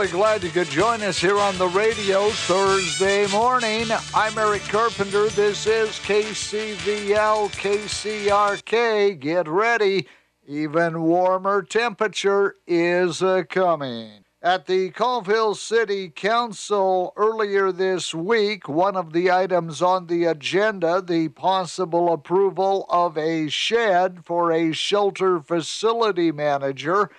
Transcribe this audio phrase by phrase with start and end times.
[0.00, 3.86] Really glad you could join us here on the radio Thursday morning.
[4.14, 5.28] I'm Eric Carpenter.
[5.28, 9.20] This is KCVL KCRK.
[9.20, 10.06] Get ready.
[10.46, 14.24] Even warmer temperature is uh, coming.
[14.40, 21.02] At the Colville City Council earlier this week, one of the items on the agenda,
[21.02, 27.10] the possible approval of a shed for a shelter facility manager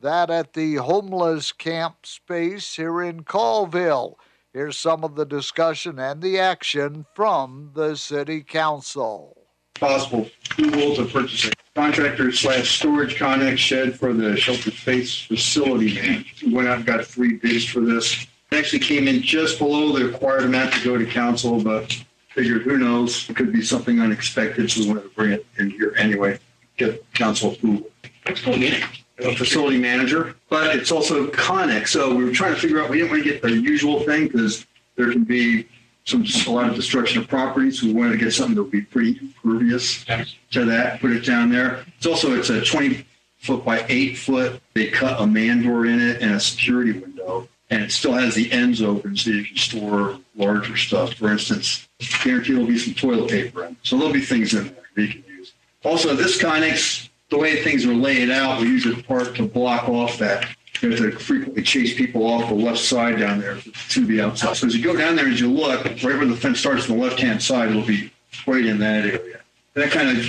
[0.00, 4.18] that at the homeless camp space here in Colville.
[4.52, 9.36] Here's some of the discussion and the action from the City Council.
[9.74, 15.94] Possible approval to purchase a contractor slash storage connex shed for the shelter space facility
[15.94, 16.24] man.
[16.44, 18.26] We went out and got three bids for this.
[18.50, 21.96] It actually came in just below the required amount to go to council, but
[22.30, 25.70] figured who knows, it could be something unexpected, so we wanted to bring it in
[25.70, 26.38] here anyway,
[26.76, 27.88] get council approval.
[28.26, 28.84] What's going in it?
[29.24, 31.88] A facility manager, but it's also Connex.
[31.88, 34.28] So we were trying to figure out, we didn't want to get the usual thing
[34.28, 35.66] because there can be
[36.04, 37.82] some, a lot of destruction of properties.
[37.82, 40.04] We wanted to get something that would be pretty impervious
[40.50, 41.84] to that, put it down there.
[41.96, 43.04] It's also, it's a 20
[43.38, 44.60] foot by eight foot.
[44.74, 47.48] They cut a man door in it and a security window.
[47.70, 51.14] And it still has the ends open so you can store larger stuff.
[51.14, 51.88] For instance,
[52.24, 53.76] guarantee there'll be some toilet paper in.
[53.84, 55.52] So there'll be things in there that you can use.
[55.84, 59.88] Also, this Connex the way things are laid out, we use it part to block
[59.88, 60.46] off that.
[60.80, 63.58] You have to frequently chase people off the left side down there
[63.90, 64.56] to the outside.
[64.56, 66.96] So as you go down there, as you look, right where the fence starts on
[66.96, 68.10] the left-hand side, it'll be
[68.46, 69.40] right in that area.
[69.74, 70.24] That kind of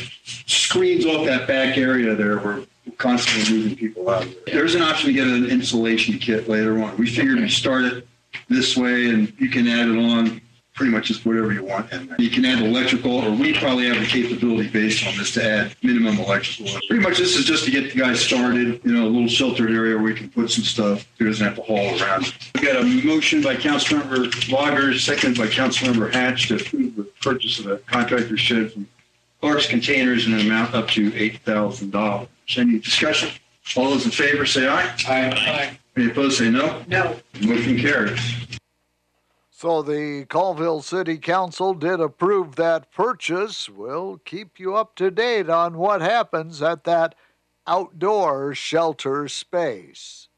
[0.46, 4.28] screens off that back area there where we're constantly moving people out.
[4.46, 6.98] There's an option to get an insulation kit later on.
[6.98, 8.08] We figured we start it
[8.50, 10.42] this way and you can add it on
[10.74, 12.16] pretty much just whatever you want in there.
[12.20, 15.76] You can add electrical, or we probably have the capability based on this to add
[15.84, 16.72] minimum electrical.
[16.88, 19.72] Pretty much this is just to get the guys started, you know, a little sheltered
[19.72, 21.08] area where we can put some stuff.
[21.20, 22.34] It doesn't have to haul around.
[22.56, 27.60] We've got a motion by Councilmember Lager, seconded by Councilmember Hatch to approve the purchase
[27.60, 28.88] of a contractor shed from
[29.42, 32.28] Clark's Containers in an amount up to $8,000.
[32.58, 33.30] Any discussion?
[33.76, 34.94] All those in favor say aye.
[35.08, 35.78] Aye.
[35.96, 36.84] Any opposed say no.
[36.88, 37.18] No.
[37.42, 38.20] Motion carries.
[39.62, 43.70] So the Colville City Council did approve that purchase.
[43.70, 47.14] We'll keep you up to date on what happens at that
[47.68, 50.30] outdoor shelter space.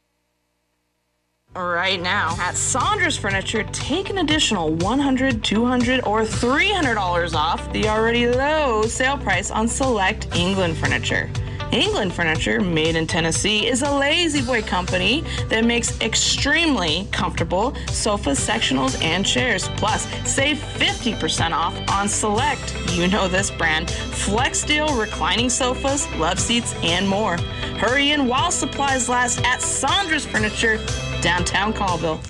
[1.55, 8.27] Right now, at Saunders Furniture, take an additional $100, $200, or $300 off the already
[8.27, 11.29] low sale price on select England furniture.
[11.73, 19.01] England Furniture, made in Tennessee, is a La-Z-Boy company that makes extremely comfortable sofas, sectionals,
[19.03, 19.67] and chairs.
[19.75, 26.39] Plus, save 50% off on select, you know this brand, flex Flexsteel reclining sofas, love
[26.39, 27.37] seats, and more.
[27.77, 30.79] Hurry in while supplies last at Saunders Furniture,
[31.21, 32.21] downtown Colville.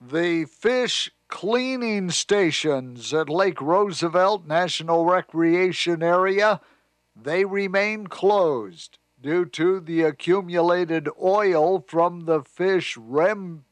[0.00, 6.60] The fish cleaning stations at Lake Roosevelt National Recreation Area
[7.16, 13.64] they remain closed due to the accumulated oil from the fish rem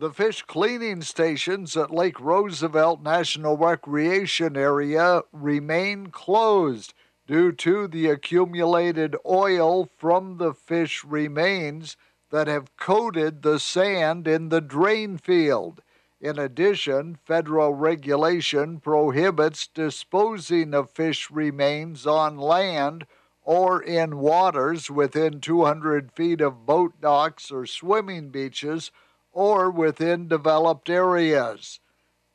[0.00, 6.94] the fish cleaning stations at Lake Roosevelt National Recreation Area remain closed
[7.26, 11.96] due to the accumulated oil from the fish remains
[12.30, 15.82] that have coated the sand in the drain field.
[16.20, 23.06] In addition, federal regulation prohibits disposing of fish remains on land
[23.42, 28.90] or in waters within 200 feet of boat docks or swimming beaches
[29.32, 31.78] or within developed areas.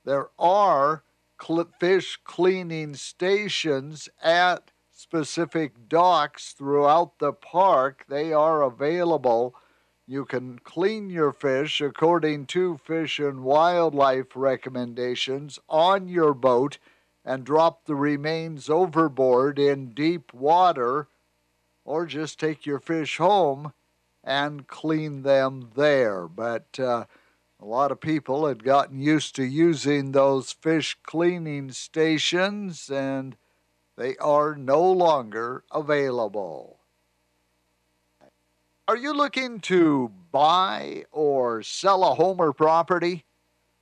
[0.06, 1.04] There are
[1.42, 8.06] cl- fish cleaning stations at specific docks throughout the park.
[8.08, 9.56] They are available
[10.06, 16.78] you can clean your fish according to Fish and Wildlife recommendations on your boat
[17.24, 21.08] and drop the remains overboard in deep water,
[21.86, 23.72] or just take your fish home
[24.24, 26.28] and clean them there.
[26.28, 27.06] But uh,
[27.62, 33.38] a lot of people had gotten used to using those fish cleaning stations, and
[33.96, 36.80] they are no longer available.
[38.86, 43.24] Are you looking to buy or sell a home or property?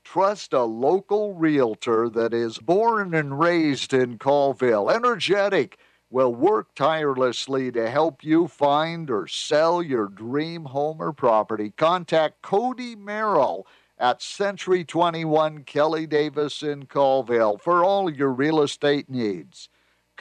[0.03, 5.80] Trust a local realtor that is born and raised in Colville, energetic,
[6.12, 11.71] will work tirelessly to help you find or sell your dream home or property.
[11.75, 13.65] Contact Cody Merrill
[13.98, 19.68] at Century 21 Kelly Davis in Colville for all your real estate needs.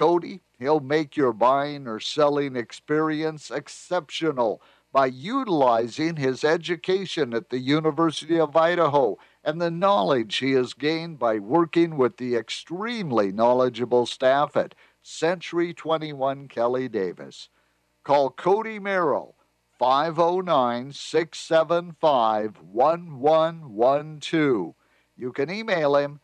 [0.01, 7.59] Cody, he'll make your buying or selling experience exceptional by utilizing his education at the
[7.59, 14.07] University of Idaho and the knowledge he has gained by working with the extremely knowledgeable
[14.07, 17.51] staff at Century 21 Kelly Davis.
[18.03, 19.37] Call Cody Merrill
[19.79, 24.75] 509 675 1112.
[25.15, 26.21] You can email him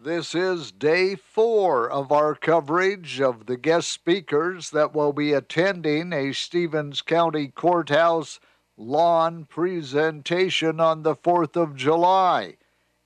[0.00, 6.12] This is day four of our coverage of the guest speakers that will be attending
[6.12, 8.38] a Stevens County Courthouse
[8.76, 12.56] lawn presentation on the 4th of July.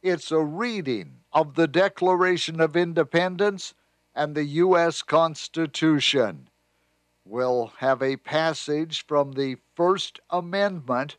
[0.02, 3.74] It's a reading of the Declaration of Independence
[4.14, 5.02] and the U.S.
[5.02, 6.48] Constitution.
[7.24, 11.14] We'll have a passage from the First Amendment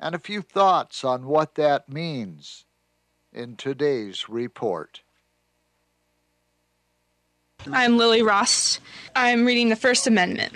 [0.00, 2.64] and a few thoughts on what that means
[3.30, 5.02] in today's report.
[7.70, 8.80] I'm Lily Ross.
[9.14, 10.54] I'm reading the First Amendment.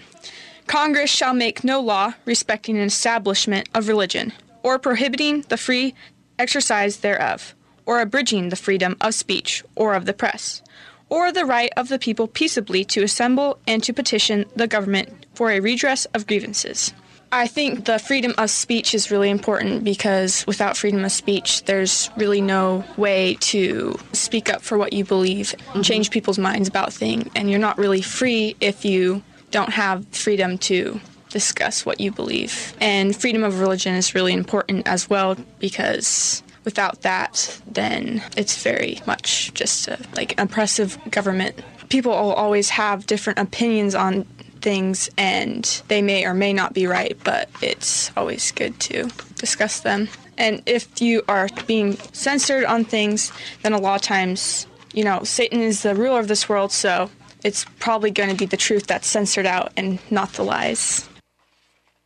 [0.66, 4.32] Congress shall make no law respecting an establishment of religion,
[4.62, 5.94] or prohibiting the free
[6.38, 7.54] exercise thereof,
[7.84, 10.62] or abridging the freedom of speech or of the press,
[11.10, 15.50] or the right of the people peaceably to assemble and to petition the government for
[15.50, 16.94] a redress of grievances.
[17.32, 22.10] I think the freedom of speech is really important because without freedom of speech, there's
[22.16, 25.82] really no way to speak up for what you believe, mm-hmm.
[25.82, 30.58] change people's minds about things, and you're not really free if you don't have freedom
[30.58, 31.00] to
[31.30, 32.74] discuss what you believe.
[32.80, 39.00] And freedom of religion is really important as well because without that, then it's very
[39.06, 41.60] much just a, like oppressive government.
[41.88, 44.26] People will always have different opinions on
[44.64, 49.80] things and they may or may not be right, but it's always good to discuss
[49.80, 50.08] them.
[50.38, 53.30] And if you are being censored on things,
[53.62, 57.10] then a lot of times, you know, Satan is the ruler of this world, so
[57.44, 61.08] it's probably going to be the truth that's censored out and not the lies.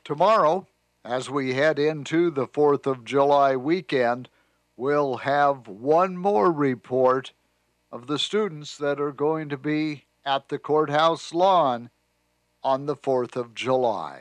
[0.02, 0.66] Tomorrow,
[1.04, 4.28] as we head into the 4th of July weekend,
[4.76, 7.32] we'll have one more report
[7.92, 11.88] of the students that are going to be at the courthouse lawn
[12.68, 14.20] on the 4th of July.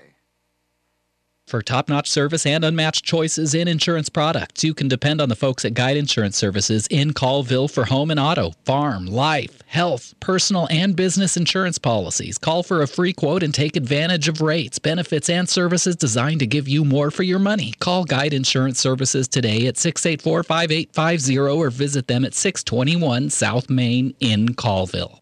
[1.45, 5.35] For top notch service and unmatched choices in insurance products, you can depend on the
[5.35, 10.69] folks at Guide Insurance Services in Colville for home and auto, farm, life, health, personal,
[10.71, 12.38] and business insurance policies.
[12.38, 16.47] Call for a free quote and take advantage of rates, benefits, and services designed to
[16.47, 17.73] give you more for your money.
[17.79, 24.13] Call Guide Insurance Services today at 684 5850 or visit them at 621 South Main
[24.21, 25.21] in Colville.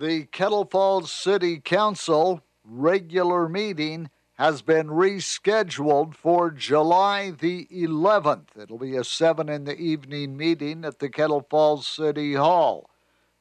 [0.00, 4.08] The Kettle Falls City Council regular meeting
[4.38, 8.56] has been rescheduled for July the 11th.
[8.58, 12.88] It'll be a 7 in the evening meeting at the Kettle Falls City Hall.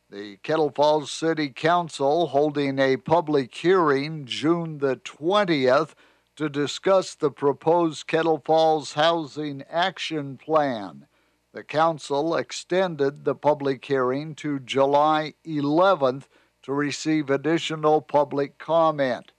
[0.09, 5.94] The Kettle Falls City Council holding a public hearing June the 20th
[6.35, 11.07] to discuss the proposed Kettle Falls Housing Action Plan.
[11.53, 16.25] The council extended the public hearing to July 11th
[16.69, 19.31] to receive additional public comment.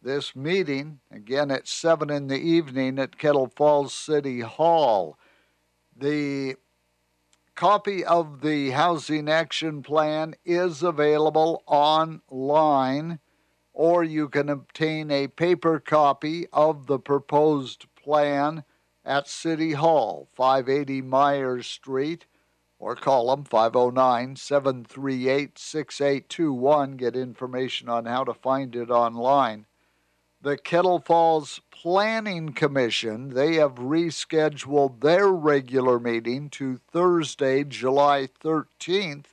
[0.00, 5.18] This meeting, again at 7 in the evening at Kettle Falls City Hall.
[5.94, 6.56] The
[7.54, 13.18] copy of the Housing Action Plan is available online,
[13.74, 18.64] or you can obtain a paper copy of the proposed plan
[19.04, 22.24] at City Hall, 580 Myers Street
[22.78, 26.92] or call them 509 738 6821.
[26.92, 29.66] Get information on how to find it online.
[30.40, 39.26] The Kettle Falls Planning Commission, they have rescheduled their regular meeting to Thursday, July 13th.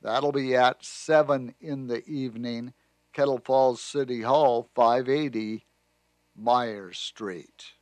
[0.00, 2.74] That'll be at 7 in the evening,
[3.12, 5.64] Kettle Falls City Hall, 580
[6.36, 7.72] Myers Street.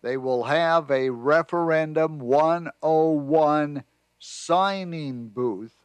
[0.02, 3.84] they will have a Referendum 101
[4.20, 5.76] signing booth.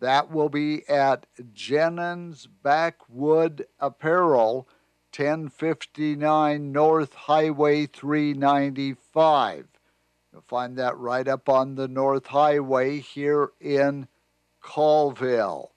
[0.00, 4.68] That will be at Jennings Backwood Apparel,
[5.16, 9.66] 1059 North Highway 395.
[10.32, 14.08] You'll find that right up on the North Highway here in
[14.60, 15.72] Colville.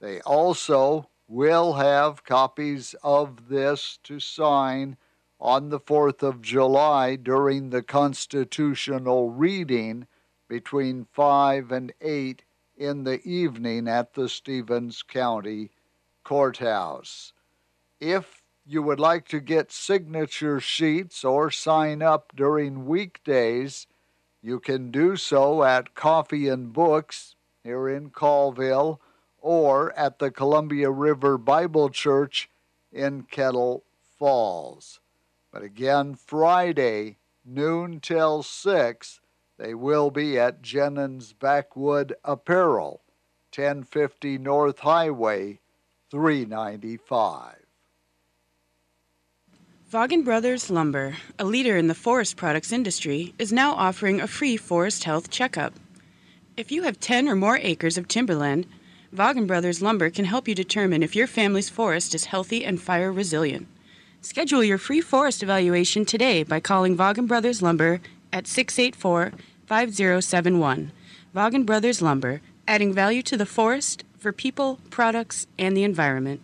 [0.00, 4.96] They also will have copies of this to sign
[5.38, 10.06] on the 4th of July during the constitutional reading
[10.48, 12.42] between 5 and 8
[12.76, 15.70] in the evening at the Stevens County
[16.24, 17.32] Courthouse.
[18.00, 23.86] If you would like to get signature sheets or sign up during weekdays,
[24.42, 29.00] you can do so at Coffee and Books here in Colville
[29.40, 32.50] or at the Columbia River Bible Church
[32.92, 33.84] in Kettle
[34.18, 35.00] Falls.
[35.52, 39.20] But again, Friday, noon till 6,
[39.58, 43.00] they will be at Jennings Backwood Apparel,
[43.54, 45.60] 1050 North Highway,
[46.10, 47.56] 395.
[49.90, 54.56] Vaagen Brothers Lumber, a leader in the forest products industry, is now offering a free
[54.56, 55.72] forest health checkup.
[56.58, 58.66] If you have 10 or more acres of timberland,
[59.14, 63.10] Vaagen Brothers Lumber can help you determine if your family's forest is healthy and fire
[63.10, 63.66] resilient.
[64.20, 68.02] Schedule your free forest evaluation today by calling Vaagen Brothers Lumber
[68.34, 69.32] at 684
[69.66, 70.92] 5071.
[71.34, 76.42] Vaagen Brothers Lumber, adding value to the forest for people, products, and the environment.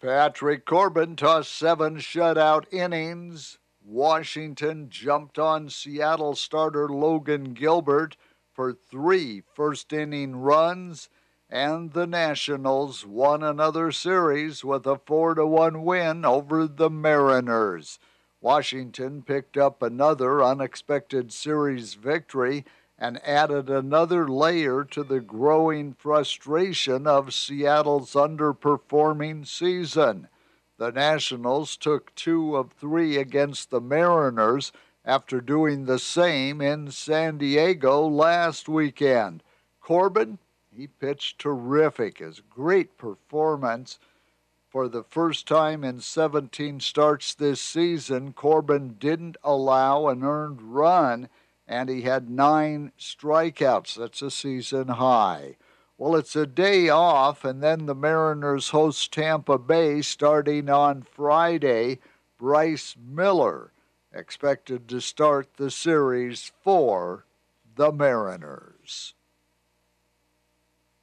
[0.00, 3.58] Patrick Corbin tossed seven shutout innings.
[3.84, 8.16] Washington jumped on Seattle starter Logan Gilbert
[8.52, 11.08] for three first inning runs
[11.48, 17.98] and the Nationals won another series with a 4 to 1 win over the Mariners.
[18.40, 22.64] Washington picked up another unexpected series victory
[22.98, 30.28] and added another layer to the growing frustration of Seattle's underperforming season.
[30.78, 34.72] The Nationals took two of three against the Mariners
[35.04, 39.42] after doing the same in San Diego last weekend.
[39.80, 40.38] Corbin
[40.76, 42.18] he pitched terrific.
[42.18, 43.98] His great performance
[44.68, 48.32] for the first time in 17 starts this season.
[48.32, 51.28] Corbin didn't allow an earned run,
[51.66, 53.94] and he had nine strikeouts.
[53.94, 55.56] That's a season high.
[55.98, 62.00] Well, it's a day off, and then the Mariners host Tampa Bay starting on Friday.
[62.38, 63.72] Bryce Miller
[64.12, 67.24] expected to start the series for
[67.76, 69.14] the Mariners.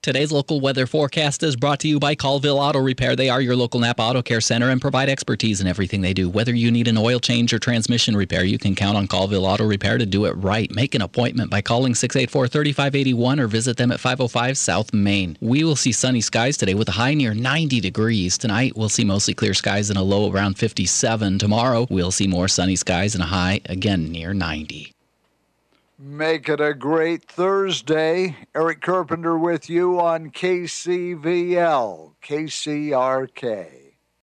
[0.04, 3.16] Today's local weather forecast is brought to you by Colville Auto Repair.
[3.16, 6.30] They are your local Napa Auto Care Center and provide expertise in everything they do.
[6.30, 9.66] Whether you need an oil change or transmission repair, you can count on Colville Auto
[9.66, 10.70] Repair to do it right.
[10.76, 15.38] Make an appointment by calling 684 3581 or visit them at 505 South Main.
[15.40, 18.38] We will see sunny skies today with a high near 90 degrees.
[18.38, 21.40] Tonight, we'll see mostly clear skies and a low around 57.
[21.40, 24.93] Tomorrow, we'll see more sunny skies and a high again near 90.
[26.06, 28.36] Make it a great Thursday.
[28.54, 33.83] Eric Carpenter with you on KCVL, KCRK.